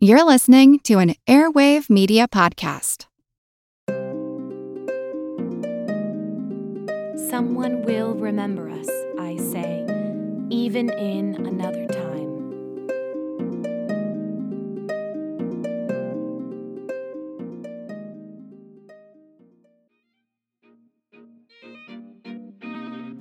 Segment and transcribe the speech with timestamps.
[0.00, 3.06] You're listening to an Airwave Media Podcast.
[7.28, 8.88] Someone will remember us,
[9.18, 9.82] I say,
[10.50, 11.97] even in another time.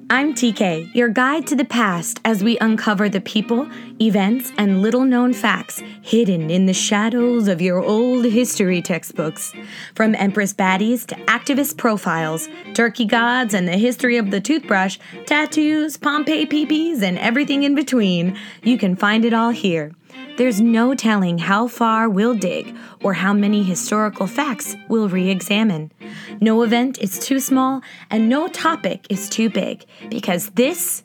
[0.10, 3.70] I'm TK, your guide to the past as we uncover the people,
[4.00, 9.54] events, and little known facts hidden in the shadows of your old history textbooks.
[9.96, 15.98] From Empress baddies to activist profiles, turkey gods and the history of the toothbrush, tattoos,
[15.98, 19.92] Pompeii peepees, and everything in between, you can find it all here.
[20.38, 25.92] There's no telling how far we'll dig or how many historical facts we'll re examine.
[26.40, 31.04] No event is too small and no topic is too big because this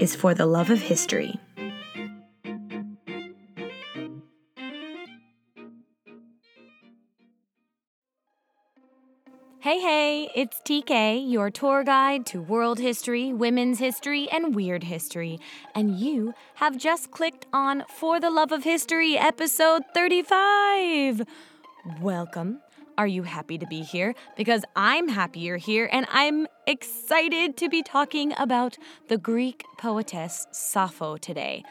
[0.00, 1.38] is for the love of history.
[9.62, 15.38] Hey, hey, it's TK, your tour guide to world history, women's history, and weird history.
[15.72, 21.22] And you have just clicked on For the Love of History, episode 35.
[22.00, 22.58] Welcome.
[22.98, 24.16] Are you happy to be here?
[24.36, 30.48] Because I'm happy you're here, and I'm excited to be talking about the Greek poetess
[30.50, 31.62] Sappho today.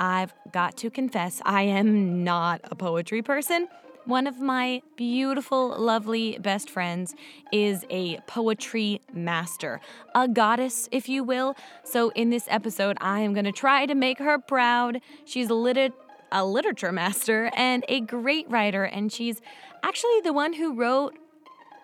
[0.00, 3.68] I've got to confess, I am not a poetry person.
[4.06, 7.14] One of my beautiful, lovely best friends
[7.50, 9.80] is a poetry master,
[10.14, 11.56] a goddess, if you will.
[11.84, 15.00] So, in this episode, I am going to try to make her proud.
[15.24, 15.94] She's a, lit-
[16.30, 19.40] a literature master and a great writer, and she's
[19.82, 21.18] actually the one who wrote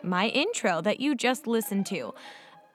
[0.02, 2.12] my intro that you just listened to.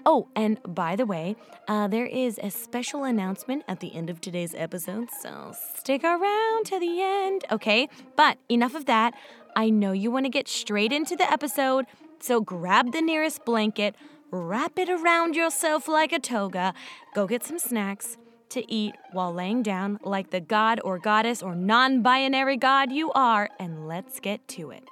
[0.07, 1.35] Oh, and by the way,
[1.67, 6.67] uh, there is a special announcement at the end of today's episode, so stick around
[6.67, 7.89] to the end, okay?
[8.15, 9.15] But enough of that.
[9.55, 11.85] I know you want to get straight into the episode,
[12.19, 13.95] so grab the nearest blanket,
[14.29, 16.75] wrap it around yourself like a toga,
[17.15, 18.17] go get some snacks
[18.49, 23.11] to eat while laying down like the god or goddess or non binary god you
[23.13, 24.83] are, and let's get to it.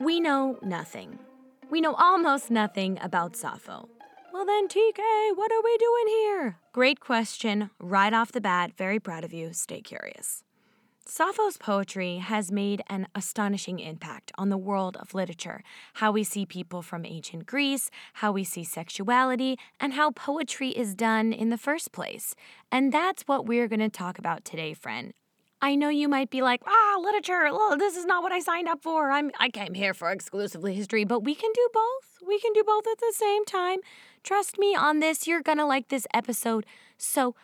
[0.00, 1.18] We know nothing.
[1.70, 3.88] We know almost nothing about Sappho.
[4.32, 5.00] Well, then, TK,
[5.34, 6.56] what are we doing here?
[6.72, 7.70] Great question.
[7.80, 9.52] Right off the bat, very proud of you.
[9.52, 10.44] Stay curious.
[11.04, 15.62] Sappho's poetry has made an astonishing impact on the world of literature,
[15.94, 20.94] how we see people from ancient Greece, how we see sexuality, and how poetry is
[20.94, 22.36] done in the first place.
[22.70, 25.12] And that's what we're going to talk about today, friend.
[25.60, 28.68] I know you might be like, ah, literature, well, this is not what I signed
[28.68, 29.10] up for.
[29.10, 32.26] I'm I came here for exclusively history, but we can do both.
[32.26, 33.80] We can do both at the same time.
[34.22, 36.64] Trust me on this, you're gonna like this episode.
[36.96, 37.34] So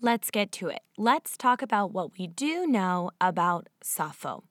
[0.00, 0.80] let's get to it.
[0.96, 4.44] Let's talk about what we do know about Sappho.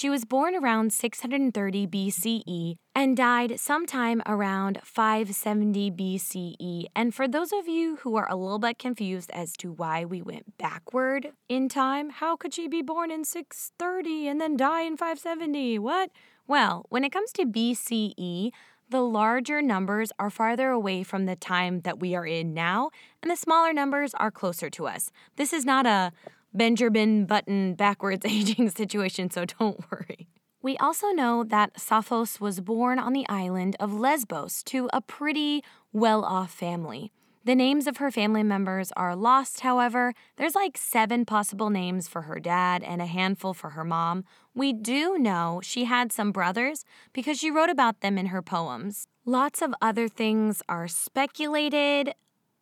[0.00, 6.86] She was born around 630 BCE and died sometime around 570 BCE.
[6.96, 10.22] And for those of you who are a little bit confused as to why we
[10.22, 14.96] went backward in time, how could she be born in 630 and then die in
[14.96, 15.78] 570?
[15.80, 16.08] What?
[16.46, 18.52] Well, when it comes to BCE,
[18.88, 22.88] the larger numbers are farther away from the time that we are in now,
[23.22, 25.12] and the smaller numbers are closer to us.
[25.36, 26.10] This is not a
[26.52, 30.28] Benjamin Button backwards aging situation, so don't worry.
[30.62, 35.64] We also know that Sappho's was born on the island of Lesbos to a pretty
[35.92, 37.12] well off family.
[37.42, 40.12] The names of her family members are lost, however.
[40.36, 44.24] There's like seven possible names for her dad and a handful for her mom.
[44.54, 46.84] We do know she had some brothers
[47.14, 49.06] because she wrote about them in her poems.
[49.24, 52.12] Lots of other things are speculated,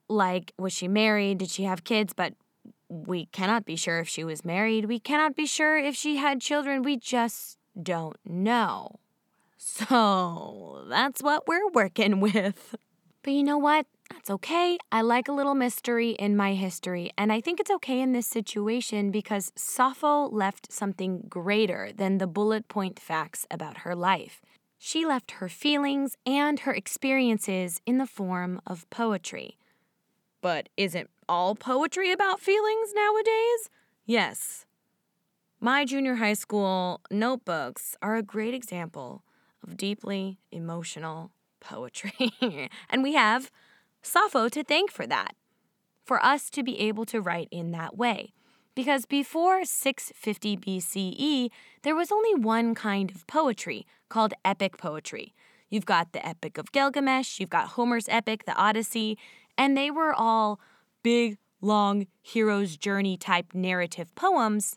[0.09, 1.39] like was she married?
[1.39, 2.13] Did she have kids?
[2.13, 2.35] But
[2.89, 4.87] we cannot be sure if she was married.
[4.87, 6.83] We cannot be sure if she had children.
[6.83, 9.01] We just don't know.
[9.57, 12.77] So that's what we're working with.
[13.23, 13.87] But you know what?
[14.11, 14.79] That's okay.
[14.91, 18.27] I like a little mystery in my history, and I think it's okay in this
[18.27, 24.41] situation because Sappho left something greater than the bullet point facts about her life.
[24.79, 29.59] She left her feelings and her experiences in the form of poetry.
[30.41, 33.71] But isn't all poetry about feelings nowadays?
[34.07, 34.67] Yes.
[35.61, 39.25] My junior high school notebooks are a great example
[39.63, 42.33] of deeply emotional poetry.
[42.91, 43.51] and we have
[44.03, 45.35] Sappho to thank for that,
[46.05, 48.33] for us to be able to write in that way.
[48.75, 51.51] Because before 650 BCE,
[51.83, 55.35] there was only one kind of poetry called epic poetry.
[55.69, 59.19] You've got the Epic of Gilgamesh, you've got Homer's epic, the Odyssey,
[59.59, 60.61] and they were all
[61.03, 64.77] big, long hero's journey type narrative poems,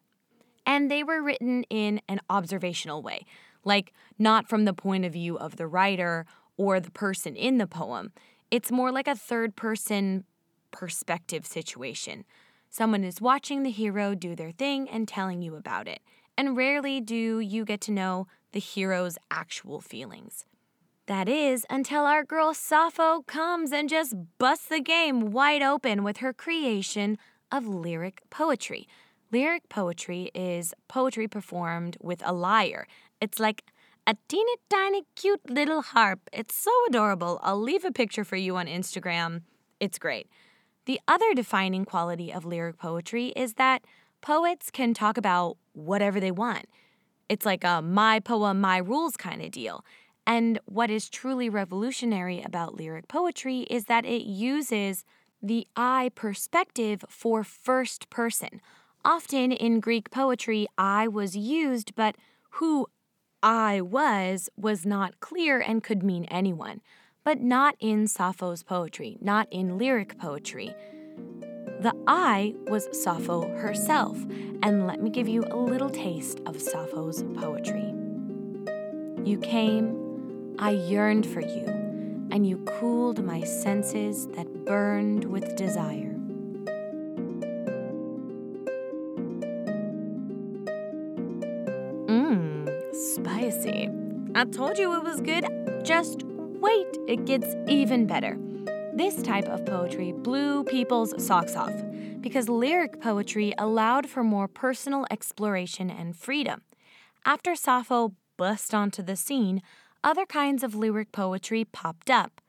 [0.66, 3.26] and they were written in an observational way,
[3.64, 6.26] like not from the point of view of the writer
[6.58, 8.12] or the person in the poem.
[8.50, 10.26] It's more like a third person
[10.72, 12.26] perspective situation.
[12.70, 16.00] Someone is watching the hero do their thing and telling you about it,
[16.38, 20.46] and rarely do you get to know the hero's actual feelings.
[21.08, 26.18] That is, until our girl Sappho comes and just busts the game wide open with
[26.18, 27.18] her creation
[27.52, 28.88] of lyric poetry.
[29.32, 32.88] Lyric poetry is poetry performed with a lyre.
[33.20, 33.64] It's like
[34.06, 36.20] a teeny tiny cute little harp.
[36.32, 37.40] It's so adorable.
[37.42, 39.42] I'll leave a picture for you on Instagram.
[39.80, 40.28] It's great.
[40.86, 43.84] The other defining quality of lyric poetry is that
[44.22, 46.66] poets can talk about whatever they want.
[47.30, 49.86] It's like a my poem, my rules kind of deal.
[50.26, 55.04] And what is truly revolutionary about lyric poetry is that it uses
[55.42, 58.62] the I perspective for first person.
[59.04, 62.16] Often in Greek poetry, I was used, but
[62.52, 62.88] who
[63.42, 66.82] I was was not clear and could mean anyone.
[67.24, 70.76] But not in Sappho's poetry, not in lyric poetry.
[71.82, 74.18] The I was Sappho herself,
[74.62, 77.94] and let me give you a little taste of Sappho's poetry.
[79.24, 80.11] You came
[80.60, 81.66] I yearned for you,
[82.32, 86.16] and you cooled my senses that burned with desire.
[92.08, 93.90] Mmm, spicy.
[94.36, 95.46] I told you it was good.
[95.84, 98.38] Just wait, it gets even better.
[98.94, 101.74] This type of poetry blew people's socks off
[102.20, 106.62] because lyric poetry allowed for more personal exploration and freedom.
[107.26, 109.62] After Sappho bust onto the scene,
[110.04, 112.42] other kinds of lyric poetry popped up.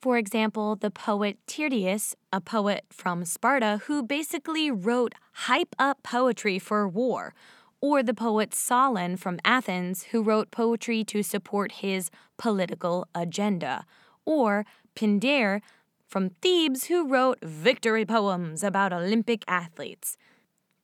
[0.00, 6.58] For example, the poet Tyrtaeus, a poet from Sparta who basically wrote hype up poetry
[6.58, 7.34] for war,
[7.80, 13.84] or the poet Solon from Athens who wrote poetry to support his political agenda,
[14.24, 14.66] or
[14.96, 15.60] Pindar
[16.06, 20.16] from Thebes who wrote victory poems about Olympic athletes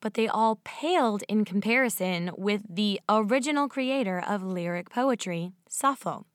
[0.00, 6.26] but they all paled in comparison with the original creator of lyric poetry, Sappho.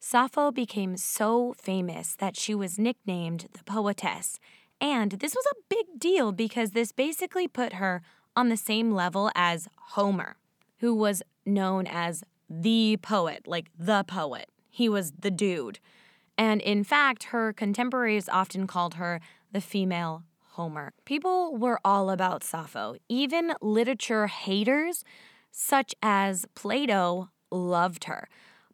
[0.00, 4.38] Sappho became so famous that she was nicknamed the poetess,
[4.80, 8.00] and this was a big deal because this basically put her
[8.36, 10.36] on the same level as Homer,
[10.78, 14.48] who was known as the poet, like the poet.
[14.70, 15.80] He was the dude.
[16.36, 19.20] And in fact, her contemporaries often called her
[19.50, 20.22] the female
[20.52, 20.92] Homer.
[21.04, 22.94] People were all about Sappho.
[23.08, 25.04] Even literature haters,
[25.50, 28.28] such as Plato, loved her.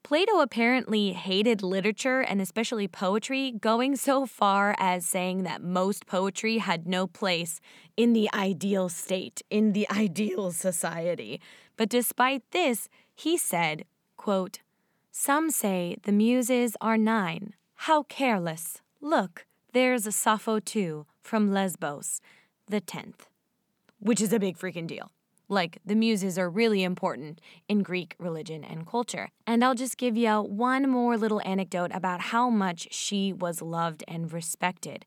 [0.04, 6.58] Plato apparently hated literature and especially poetry, going so far as saying that most poetry
[6.58, 7.58] had no place
[7.96, 11.40] in the ideal state, in the ideal society.
[11.78, 13.86] But despite this, he said,
[14.18, 14.60] quote,
[15.10, 17.54] Some say the muses are nine.
[17.88, 18.82] How careless.
[19.00, 22.20] Look, there's a Sappho too, from Lesbos,
[22.68, 23.28] the 10th,
[24.00, 25.10] which is a big freaking deal.
[25.48, 29.30] Like, the muses are really important in Greek religion and culture.
[29.46, 34.02] And I'll just give you one more little anecdote about how much she was loved
[34.08, 35.04] and respected.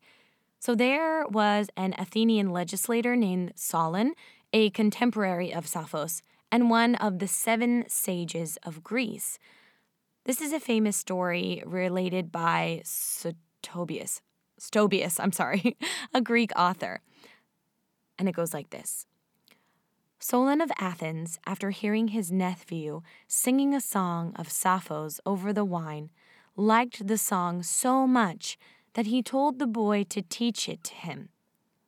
[0.60, 4.14] So, there was an Athenian legislator named Solon,
[4.52, 9.38] a contemporary of Sappho's, and one of the seven sages of Greece.
[10.24, 14.20] This is a famous story related by Sotobius.
[14.60, 15.76] Stobaeus, I'm sorry,
[16.14, 17.00] a Greek author.
[18.18, 19.06] And it goes like this
[20.20, 26.10] Solon of Athens, after hearing his nephew singing a song of Sappho's over the wine,
[26.56, 28.58] liked the song so much
[28.94, 31.28] that he told the boy to teach it to him.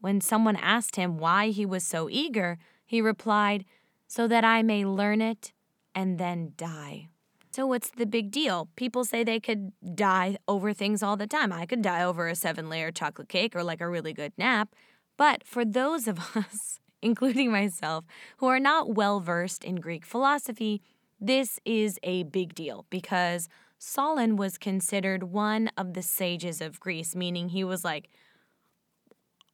[0.00, 3.64] When someone asked him why he was so eager, he replied,
[4.06, 5.52] So that I may learn it
[5.92, 7.08] and then die.
[7.50, 8.68] So, what's the big deal?
[8.76, 11.52] People say they could die over things all the time.
[11.52, 14.72] I could die over a seven layer chocolate cake or like a really good nap.
[15.16, 18.04] But for those of us, including myself,
[18.38, 20.83] who are not well versed in Greek philosophy,
[21.21, 27.14] this is a big deal because Solon was considered one of the sages of Greece,
[27.14, 28.09] meaning he was like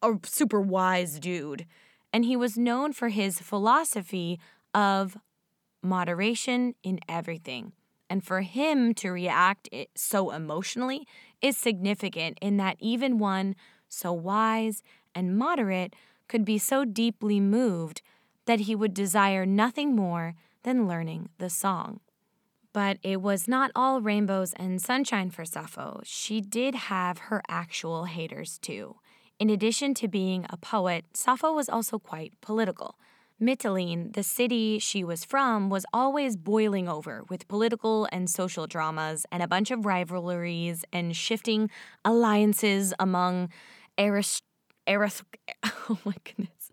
[0.01, 1.65] a super wise dude.
[2.13, 4.39] And he was known for his philosophy
[4.73, 5.17] of
[5.81, 7.73] moderation in everything.
[8.09, 11.05] And for him to react so emotionally
[11.41, 13.55] is significant in that even one
[13.89, 14.81] so wise
[15.13, 15.93] and moderate
[16.27, 18.01] could be so deeply moved
[18.45, 21.99] that he would desire nothing more than learning the song.
[22.73, 26.01] But it was not all rainbows and sunshine for Sappho.
[26.03, 28.97] She did have her actual haters too.
[29.39, 32.97] In addition to being a poet, Sappho was also quite political.
[33.39, 39.27] Mytilene, the city she was from, was always boiling over with political and social dramas
[39.31, 41.69] and a bunch of rivalries and shifting
[42.03, 43.49] alliances among
[43.99, 44.43] arist-
[44.87, 45.23] arist-
[45.89, 46.71] oh my goodness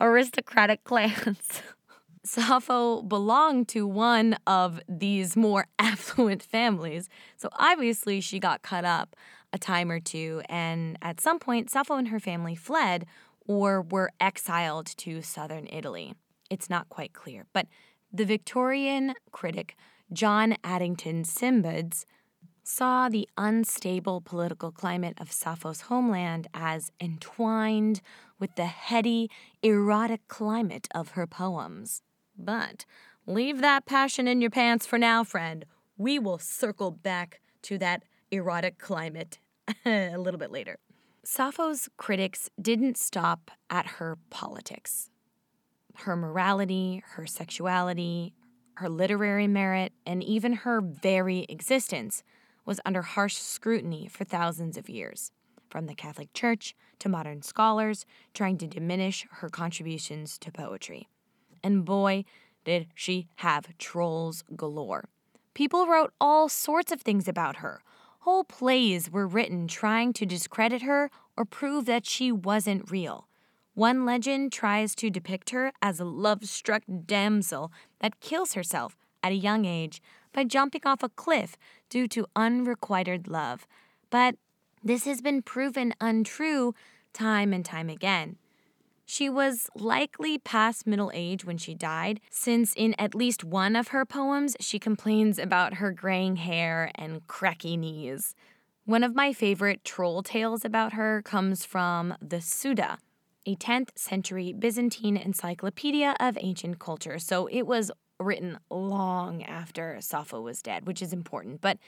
[0.00, 1.62] aristocratic clans.
[2.24, 9.16] Sappho belonged to one of these more affluent families, so obviously she got cut up
[9.52, 13.06] a time or two, and at some point, Sappho and her family fled
[13.46, 16.12] or were exiled to southern Italy.
[16.50, 17.66] It's not quite clear, but
[18.12, 19.74] the Victorian critic
[20.12, 22.04] John Addington Symonds
[22.68, 28.02] saw the unstable political climate of Sappho's homeland as entwined
[28.38, 29.30] with the heady,
[29.62, 32.02] erotic climate of her poems.
[32.36, 32.84] But
[33.26, 35.64] leave that passion in your pants for now, friend.
[35.96, 39.38] We will circle back to that erotic climate
[39.86, 40.78] a little bit later.
[41.24, 45.08] Sappho's critics didn't stop at her politics.
[45.94, 48.34] Her morality, her sexuality,
[48.74, 52.22] her literary merit, and even her very existence
[52.68, 55.32] was under harsh scrutiny for thousands of years,
[55.70, 61.08] from the Catholic Church to modern scholars trying to diminish her contributions to poetry.
[61.64, 62.26] And boy,
[62.64, 65.08] did she have trolls galore.
[65.54, 67.80] People wrote all sorts of things about her.
[68.20, 73.28] Whole plays were written trying to discredit her or prove that she wasn't real.
[73.72, 79.32] One legend tries to depict her as a love struck damsel that kills herself at
[79.32, 81.56] a young age by jumping off a cliff
[81.88, 83.66] due to unrequited love.
[84.10, 84.36] But
[84.82, 86.74] this has been proven untrue
[87.12, 88.36] time and time again.
[89.10, 93.88] She was likely past middle age when she died, since in at least one of
[93.88, 98.34] her poems she complains about her graying hair and cracky knees.
[98.84, 102.98] One of my favorite troll tales about her comes from the Suda,
[103.46, 107.18] a 10th century Byzantine encyclopedia of ancient culture.
[107.18, 107.90] So it was
[108.20, 111.78] written long after Sappho was dead, which is important, but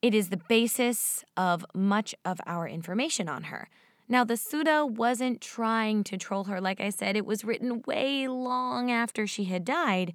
[0.00, 3.68] it is the basis of much of our information on her.
[4.08, 6.60] Now, the Suda wasn't trying to troll her.
[6.60, 10.12] Like I said, it was written way long after she had died.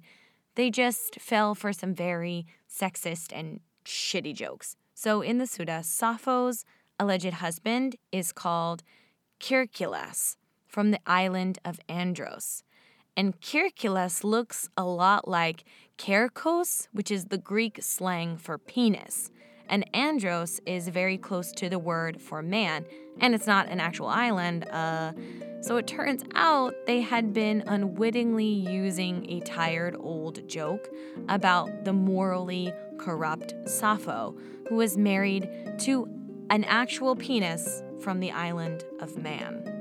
[0.54, 4.76] They just fell for some very sexist and shitty jokes.
[4.94, 6.64] So, in the Suda, Sappho's
[6.98, 8.82] alleged husband is called
[9.40, 12.62] Kerkylas from the island of Andros.
[13.18, 15.64] And Kerkylas looks a lot like
[15.98, 19.32] Kerkos, which is the Greek slang for penis.
[19.68, 22.86] And Andros is very close to the word for man,
[23.20, 24.68] and it's not an actual island.
[24.68, 25.14] Uh,
[25.62, 30.88] so it turns out they had been unwittingly using a tired old joke
[31.28, 34.36] about the morally corrupt Sappho,
[34.68, 36.08] who was married to
[36.50, 39.77] an actual penis from the island of Man.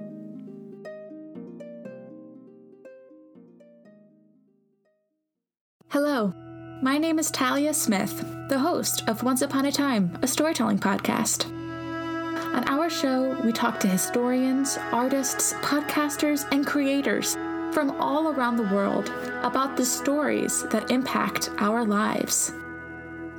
[5.99, 6.31] Hello,
[6.79, 11.47] my name is Talia Smith, the host of Once Upon a Time, a storytelling podcast.
[12.53, 17.33] On our show, we talk to historians, artists, podcasters, and creators
[17.73, 19.11] from all around the world
[19.41, 22.53] about the stories that impact our lives.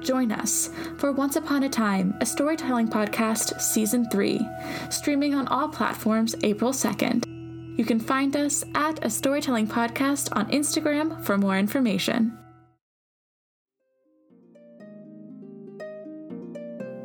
[0.00, 4.44] Join us for Once Upon a Time, a storytelling podcast, Season 3,
[4.90, 7.24] streaming on all platforms April 2nd.
[7.78, 12.36] You can find us at a storytelling podcast on Instagram for more information.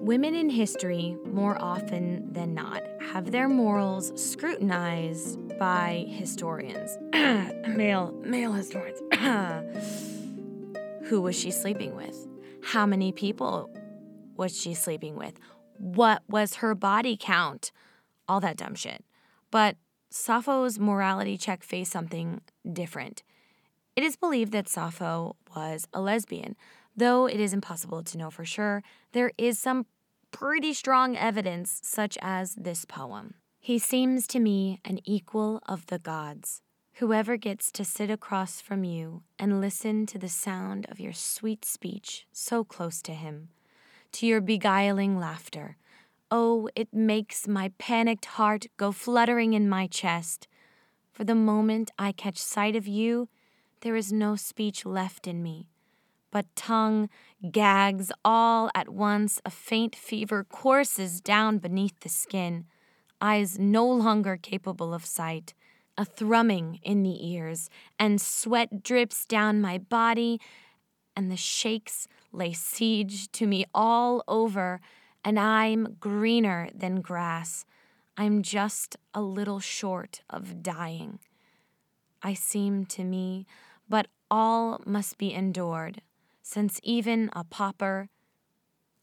[0.03, 6.97] Women in history, more often than not, have their morals scrutinized by historians.
[7.13, 8.99] male, male historians.
[11.07, 12.27] Who was she sleeping with?
[12.63, 13.73] How many people
[14.35, 15.35] was she sleeping with?
[15.77, 17.71] What was her body count?
[18.27, 19.05] All that dumb shit.
[19.51, 19.77] But
[20.09, 22.41] Sappho's morality check faced something
[22.73, 23.23] different.
[23.95, 26.57] It is believed that Sappho was a lesbian.
[26.95, 28.83] Though it is impossible to know for sure,
[29.13, 29.85] there is some
[30.33, 33.35] pretty strong evidence, such as this poem.
[33.59, 36.61] He seems to me an equal of the gods.
[36.95, 41.63] Whoever gets to sit across from you and listen to the sound of your sweet
[41.63, 43.49] speech so close to him,
[44.11, 45.77] to your beguiling laughter,
[46.29, 50.47] Oh, it makes my panicked heart go fluttering in my chest.
[51.11, 53.29] For the moment I catch sight of you,
[53.81, 55.69] there is no speech left in me.
[56.33, 57.09] But tongue
[57.51, 62.65] gags all at once, a faint fever courses down beneath the skin,
[63.21, 65.53] eyes no longer capable of sight,
[65.95, 70.41] a thrumming in the ears, and sweat drips down my body,
[71.15, 74.81] and the shakes lay siege to me all over.
[75.23, 77.63] And I'm greener than grass.
[78.17, 81.19] I'm just a little short of dying.
[82.23, 83.45] I seem to me,
[83.87, 86.01] but all must be endured,
[86.43, 88.09] since even a pauper.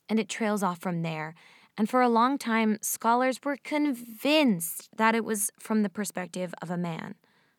[0.07, 1.35] And it trails off from there.
[1.77, 6.69] And for a long time, scholars were convinced that it was from the perspective of
[6.69, 7.15] a man,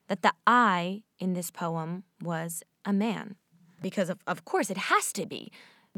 [0.08, 3.36] that the I in this poem was a man.
[3.80, 5.50] Because, of, of course, it has to be,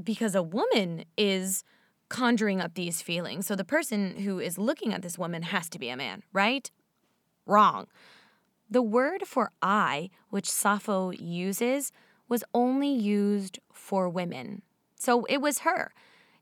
[0.02, 1.64] because a woman is
[2.08, 3.46] conjuring up these feelings.
[3.46, 6.70] So the person who is looking at this woman has to be a man, right?
[7.46, 7.88] Wrong.
[8.70, 11.92] The word for I, which Sappho uses,
[12.28, 14.62] was only used for women.
[14.96, 15.92] So it was her.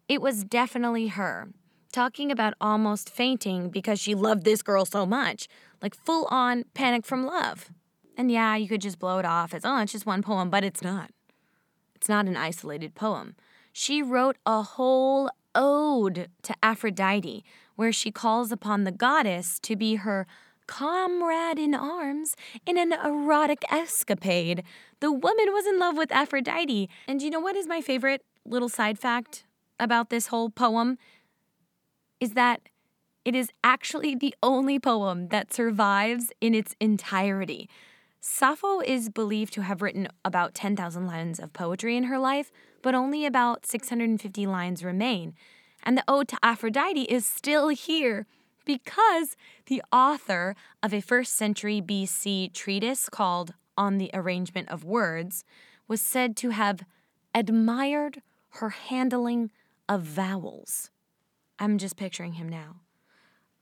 [0.09, 1.49] It was definitely her.
[1.93, 5.49] Talking about almost fainting because she loved this girl so much,
[5.83, 7.71] like full on panic from love.
[8.17, 10.65] And yeah, you could just blow it off as, oh, it's just one poem, but
[10.65, 11.11] it's not.
[11.95, 13.37] It's not an isolated poem.
[13.73, 17.45] She wrote a whole ode to Aphrodite,
[17.77, 20.27] where she calls upon the goddess to be her
[20.73, 24.63] comrade in arms in an erotic escapade.
[25.01, 26.89] The woman was in love with Aphrodite.
[27.07, 29.45] And you know what is my favorite little side fact
[29.79, 30.97] about this whole poem?
[32.21, 32.71] Is that
[33.23, 37.69] it is actually the only poem that survives in its entirety.
[38.21, 42.51] Sappho is believed to have written about 10,000 lines of poetry in her life,
[42.81, 45.35] but only about 650 lines remain.
[45.83, 48.27] And the Ode to Aphrodite is still here
[48.65, 55.45] because the author of a first century BC treatise called On the Arrangement of Words
[55.89, 56.85] was said to have
[57.35, 58.23] admired
[58.57, 59.51] her handling
[59.89, 60.91] of vowels.
[61.59, 62.81] I'm just picturing him now.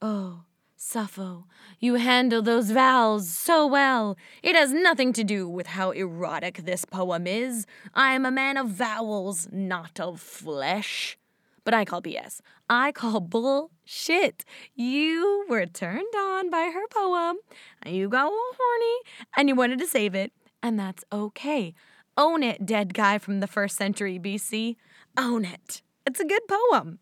[0.01, 0.43] Oh,
[0.83, 1.45] Sappho,
[1.79, 4.17] you handle those vowels so well.
[4.41, 7.67] It has nothing to do with how erotic this poem is.
[7.93, 11.19] I am a man of vowels, not of flesh.
[11.63, 12.41] But I call BS.
[12.67, 13.19] I call
[13.91, 14.45] bullshit.
[14.75, 17.37] You were turned on by her poem,
[17.83, 18.99] and you got a little horny,
[19.35, 20.31] and you wanted to save it,
[20.63, 21.73] and that's okay.
[22.17, 24.75] Own it, dead guy from the first century BC.
[25.17, 25.81] Own it.
[26.05, 26.99] It's a good poem.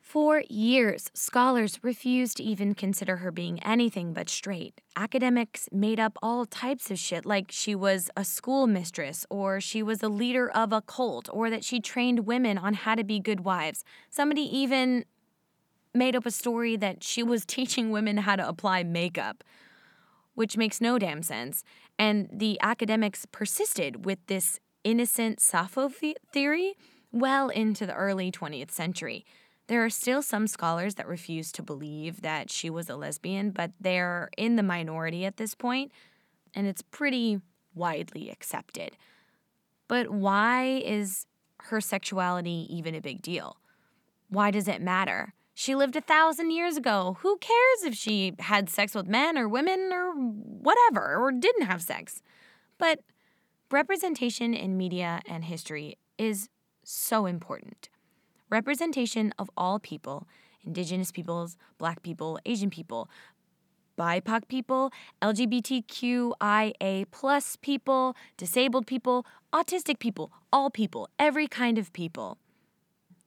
[0.00, 4.80] For years, scholars refused to even consider her being anything but straight.
[4.94, 10.02] Academics made up all types of shit, like she was a schoolmistress, or she was
[10.02, 13.40] a leader of a cult, or that she trained women on how to be good
[13.40, 13.82] wives.
[14.08, 15.04] Somebody even
[15.94, 19.44] made up a story that she was teaching women how to apply makeup,
[20.34, 21.64] which makes no damn sense.
[21.98, 25.90] And the academics persisted with this innocent Sappho
[26.32, 26.74] theory
[27.10, 29.24] well into the early 20th century.
[29.66, 33.70] There are still some scholars that refuse to believe that she was a lesbian, but
[33.80, 35.90] they're in the minority at this point,
[36.52, 37.40] and it's pretty
[37.74, 38.96] widely accepted.
[39.88, 41.26] But why is
[41.62, 43.56] her sexuality even a big deal?
[44.28, 45.32] Why does it matter?
[45.54, 47.18] She lived a thousand years ago.
[47.20, 51.82] Who cares if she had sex with men or women or whatever, or didn't have
[51.82, 52.22] sex?
[52.76, 53.00] But
[53.70, 56.48] representation in media and history is
[56.82, 57.88] so important
[58.50, 60.26] representation of all people
[60.66, 63.10] indigenous peoples, black people, Asian people,
[63.98, 64.90] BIPOC people,
[65.20, 72.38] LGBTQIA plus people, disabled people, autistic people, all people, every kind of people.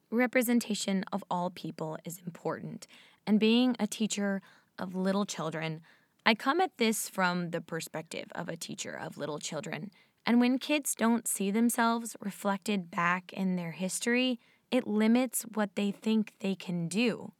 [0.09, 2.87] Representation of all people is important,
[3.25, 4.41] and being a teacher
[4.79, 5.81] of little children,
[6.25, 9.91] I come at this from the perspective of a teacher of little children.
[10.25, 14.39] And when kids don't see themselves reflected back in their history,
[14.71, 17.33] it limits what they think they can do.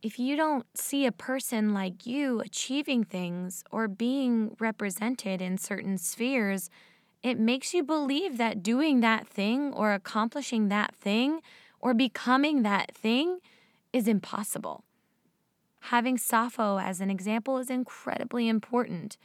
[0.00, 5.98] If you don't see a person like you achieving things or being represented in certain
[5.98, 6.70] spheres,
[7.22, 11.40] it makes you believe that doing that thing or accomplishing that thing
[11.82, 13.40] or becoming that thing
[13.92, 14.84] is impossible.
[15.86, 19.16] Having Sappho as an example is incredibly important.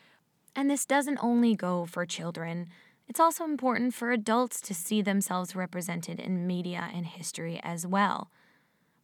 [0.55, 2.67] And this doesn't only go for children.
[3.07, 8.31] It's also important for adults to see themselves represented in media and history as well.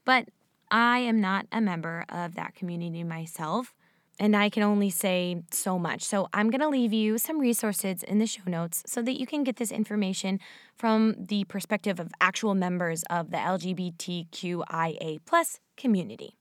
[0.04, 0.30] But
[0.72, 3.76] I am not a member of that community myself,
[4.20, 6.04] and I can only say so much.
[6.04, 9.26] So I'm going to leave you some resources in the show notes so that you
[9.26, 10.40] can get this information
[10.76, 16.38] from the perspective of actual members of the LGBTQIA plus community.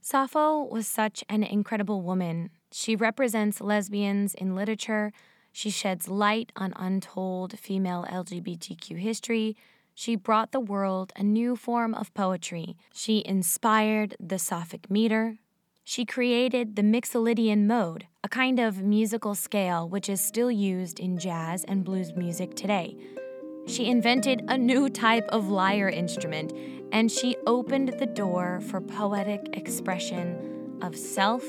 [0.00, 2.50] Sappho was such an incredible woman.
[2.72, 5.12] She represents lesbians in literature,
[5.52, 9.56] she sheds light on untold female LGBTQ history.
[9.94, 12.76] She brought the world a new form of poetry.
[12.94, 15.36] She inspired the Sapphic meter.
[15.92, 21.18] She created the Mixolydian mode, a kind of musical scale which is still used in
[21.18, 22.96] jazz and blues music today.
[23.66, 26.54] She invented a new type of lyre instrument,
[26.92, 31.44] and she opened the door for poetic expression of self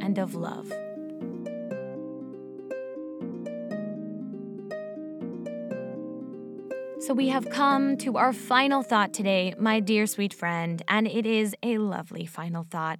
[0.00, 0.66] and of love.
[6.98, 11.24] So, we have come to our final thought today, my dear sweet friend, and it
[11.24, 12.98] is a lovely final thought.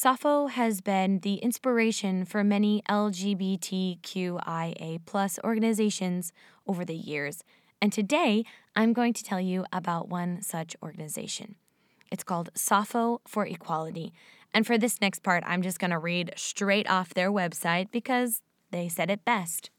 [0.00, 5.00] Sappho has been the inspiration for many LGBTQIA
[5.42, 6.32] organizations
[6.68, 7.42] over the years,
[7.82, 8.44] and today
[8.76, 11.56] I'm going to tell you about one such organization.
[12.12, 14.12] It's called Sappho for Equality,
[14.54, 18.40] and for this next part, I'm just going to read straight off their website because
[18.70, 19.70] they said it best.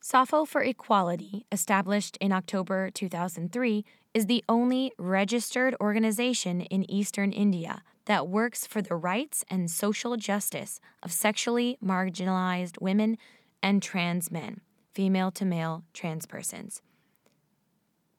[0.00, 7.82] Sappho for Equality, established in October 2003, is the only registered organization in eastern India
[8.06, 13.18] that works for the rights and social justice of sexually marginalized women
[13.62, 14.60] and trans men,
[14.94, 16.80] female to male trans persons.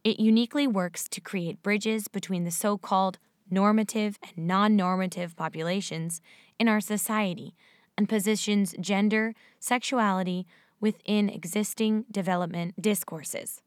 [0.03, 3.17] It uniquely works to create bridges between the so called
[3.49, 6.21] normative and non normative populations
[6.59, 7.55] in our society
[7.97, 10.45] and positions gender, sexuality,
[10.79, 13.61] within existing development discourses.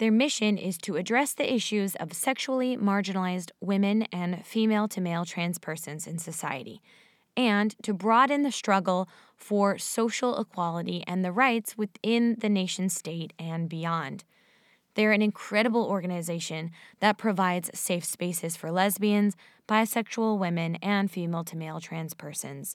[0.00, 5.26] Their mission is to address the issues of sexually marginalized women and female to male
[5.26, 6.80] trans persons in society,
[7.36, 13.34] and to broaden the struggle for social equality and the rights within the nation state
[13.38, 14.24] and beyond.
[14.94, 19.36] They're an incredible organization that provides safe spaces for lesbians,
[19.68, 22.74] bisexual women, and female to male trans persons.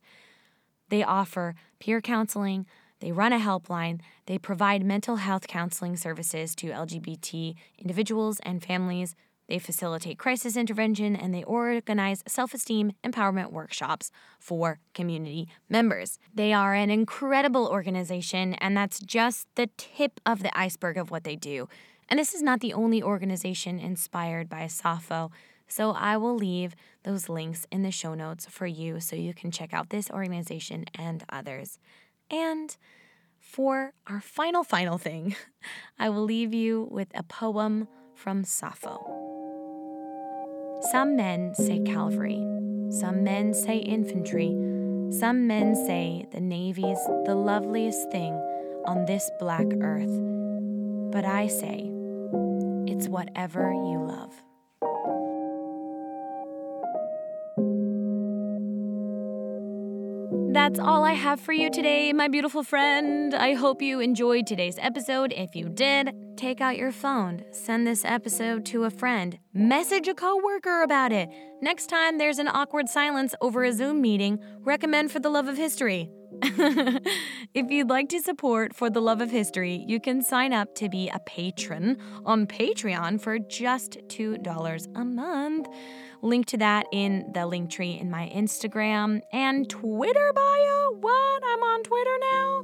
[0.90, 2.68] They offer peer counseling,
[3.00, 4.00] they run a helpline.
[4.26, 9.16] They provide mental health counseling services to LGBT individuals and families.
[9.48, 16.18] They facilitate crisis intervention and they organize self esteem empowerment workshops for community members.
[16.34, 21.24] They are an incredible organization, and that's just the tip of the iceberg of what
[21.24, 21.68] they do.
[22.10, 25.32] And this is not the only organization inspired by Sappho.
[25.68, 29.52] So I will leave those links in the show notes for you so you can
[29.52, 31.80] check out this organization and others.
[32.30, 32.76] And
[33.40, 35.36] for our final, final thing,
[36.00, 39.00] I will leave you with a poem from Sappho.
[40.92, 42.44] Some men say cavalry,
[42.92, 44.50] some men say infantry,
[45.12, 48.34] some men say the Navy's the loveliest thing
[48.86, 50.20] on this black earth.
[51.12, 51.90] But I say,
[52.88, 54.34] it's whatever you love.
[60.66, 63.36] That's all I have for you today, my beautiful friend.
[63.36, 65.32] I hope you enjoyed today's episode.
[65.32, 70.16] If you did, take out your phone, send this episode to a friend, message a
[70.16, 71.30] coworker about it.
[71.62, 75.56] Next time there's an awkward silence over a Zoom meeting, recommend For the Love of
[75.56, 76.10] History.
[76.42, 80.90] if you'd like to support For the Love of History, you can sign up to
[80.90, 85.68] be a patron on Patreon for just $2 a month.
[86.26, 90.96] Link to that in the link tree in my Instagram and Twitter bio.
[91.00, 91.44] What?
[91.46, 92.64] I'm on Twitter now?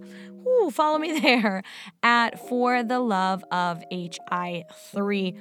[0.50, 1.62] Ooh, follow me there
[2.02, 5.38] at For the Love of HI3.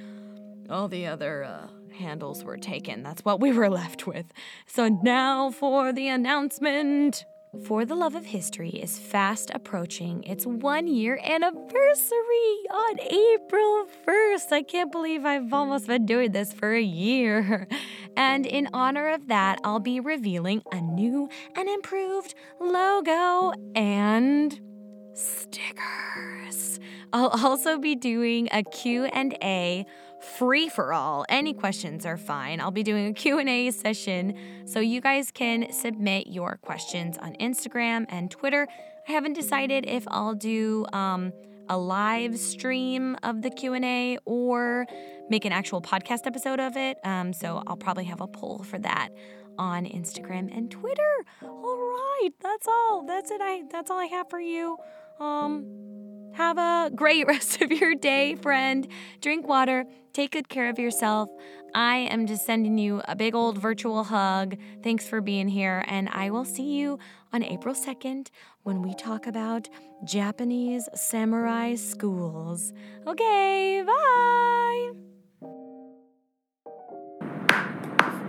[0.69, 3.01] All the other uh, handles were taken.
[3.01, 4.27] That's what we were left with.
[4.67, 7.25] So now for the announcement.
[7.67, 14.53] For the Love of History is fast approaching its one year anniversary on April 1st.
[14.53, 17.67] I can't believe I've almost been doing this for a year.
[18.17, 24.59] And in honor of that, I'll be revealing a new and improved logo and
[25.13, 26.79] stickers.
[27.13, 29.85] I'll also be doing a Q&A
[30.21, 31.25] free for all.
[31.29, 32.59] Any questions are fine.
[32.59, 38.05] I'll be doing a Q&A session so you guys can submit your questions on Instagram
[38.09, 38.67] and Twitter.
[39.07, 41.33] I haven't decided if I'll do um,
[41.69, 44.85] a live stream of the Q&A or
[45.29, 46.97] make an actual podcast episode of it.
[47.03, 49.09] Um, so I'll probably have a poll for that
[49.57, 51.25] on Instagram and Twitter.
[51.43, 53.05] All right, that's all.
[53.05, 53.41] That's it.
[53.41, 54.77] I that's all I have for you.
[55.19, 55.90] Um
[56.33, 58.87] have a great rest of your day, friend.
[59.21, 61.29] Drink water, take good care of yourself.
[61.73, 64.57] I am just sending you a big old virtual hug.
[64.83, 66.99] Thanks for being here, and I will see you
[67.31, 68.27] on April 2nd
[68.63, 69.69] when we talk about
[70.03, 72.73] Japanese samurai schools.
[73.07, 74.91] Okay, bye.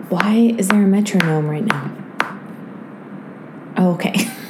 [0.08, 1.90] Why is there a metronome right now?
[3.78, 4.14] Oh, okay.